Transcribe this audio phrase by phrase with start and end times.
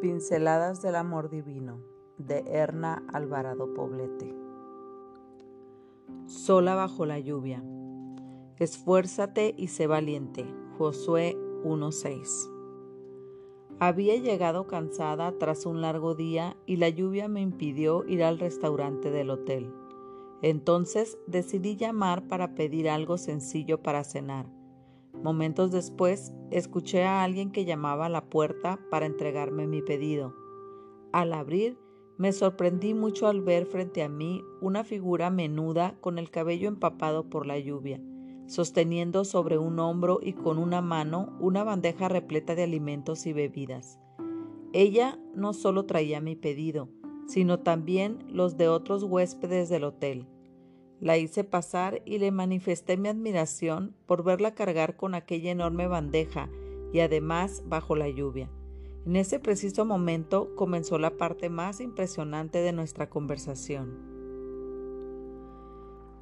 [0.00, 1.80] Pinceladas del Amor Divino
[2.18, 4.34] de Erna Alvarado Poblete.
[6.26, 7.64] Sola bajo la lluvia.
[8.58, 10.44] Esfuérzate y sé valiente.
[10.76, 12.50] Josué 1.6.
[13.78, 19.10] Había llegado cansada tras un largo día y la lluvia me impidió ir al restaurante
[19.10, 19.72] del hotel.
[20.42, 24.55] Entonces decidí llamar para pedir algo sencillo para cenar
[25.26, 30.36] Momentos después, escuché a alguien que llamaba a la puerta para entregarme mi pedido.
[31.12, 31.80] Al abrir,
[32.16, 37.28] me sorprendí mucho al ver frente a mí una figura menuda con el cabello empapado
[37.28, 38.00] por la lluvia,
[38.46, 43.98] sosteniendo sobre un hombro y con una mano una bandeja repleta de alimentos y bebidas.
[44.72, 46.88] Ella no solo traía mi pedido,
[47.26, 50.28] sino también los de otros huéspedes del hotel.
[51.00, 56.48] La hice pasar y le manifesté mi admiración por verla cargar con aquella enorme bandeja
[56.92, 58.50] y además bajo la lluvia.
[59.04, 64.16] En ese preciso momento comenzó la parte más impresionante de nuestra conversación.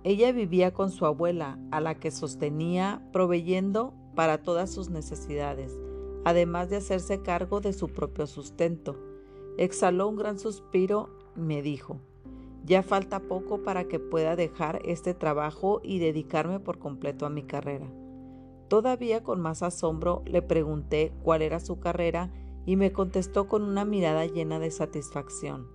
[0.03, 5.73] Ella vivía con su abuela, a la que sostenía proveyendo para todas sus necesidades,
[6.27, 8.97] además de hacerse cargo de su propio sustento.
[9.57, 12.01] Exhaló un gran suspiro y me dijo,
[12.65, 17.43] ya falta poco para que pueda dejar este trabajo y dedicarme por completo a mi
[17.43, 17.91] carrera.
[18.69, 22.31] Todavía con más asombro le pregunté cuál era su carrera
[22.65, 25.69] y me contestó con una mirada llena de satisfacción.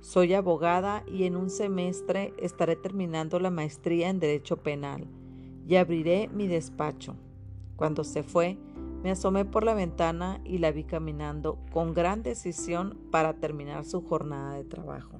[0.00, 5.08] Soy abogada y en un semestre estaré terminando la maestría en Derecho Penal
[5.66, 7.16] y abriré mi despacho.
[7.76, 8.56] Cuando se fue,
[9.02, 14.02] me asomé por la ventana y la vi caminando con gran decisión para terminar su
[14.02, 15.18] jornada de trabajo.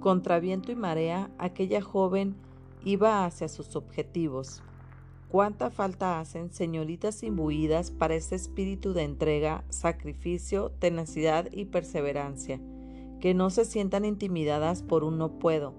[0.00, 2.36] Contra viento y marea, aquella joven
[2.84, 4.62] iba hacia sus objetivos.
[5.28, 12.60] ¿Cuánta falta hacen señoritas imbuidas para ese espíritu de entrega, sacrificio, tenacidad y perseverancia?
[13.20, 15.74] Que no se sientan intimidadas por un no puedo.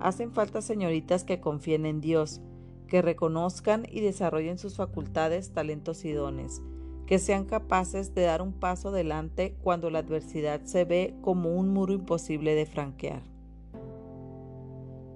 [0.00, 2.40] Hacen falta señoritas que confíen en Dios,
[2.86, 6.62] que reconozcan y desarrollen sus facultades, talentos y dones,
[7.06, 11.68] que sean capaces de dar un paso adelante cuando la adversidad se ve como un
[11.68, 13.37] muro imposible de franquear.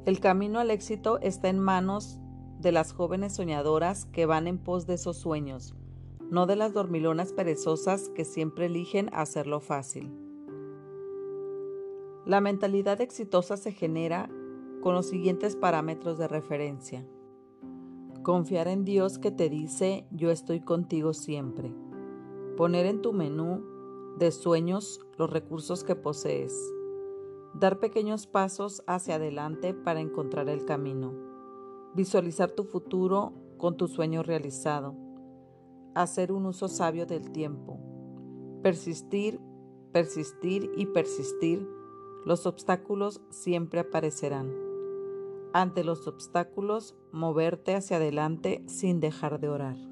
[0.05, 2.19] El camino al éxito está en manos
[2.59, 5.77] de las jóvenes soñadoras que van en pos de esos sueños,
[6.29, 10.13] no de las dormilonas perezosas que siempre eligen hacerlo fácil.
[12.27, 14.29] La mentalidad exitosa se genera
[14.81, 17.07] con los siguientes parámetros de referencia.
[18.25, 21.73] Confiar en Dios que te dice yo estoy contigo siempre.
[22.57, 23.65] Poner en tu menú
[24.19, 26.53] de sueños los recursos que posees
[27.55, 31.13] Dar pequeños pasos hacia adelante para encontrar el camino.
[31.95, 34.97] Visualizar tu futuro con tu sueño realizado.
[35.95, 37.79] Hacer un uso sabio del tiempo.
[38.63, 39.39] Persistir,
[39.93, 41.69] persistir y persistir.
[42.25, 44.51] Los obstáculos siempre aparecerán.
[45.53, 49.92] Ante los obstáculos, moverte hacia adelante sin dejar de orar.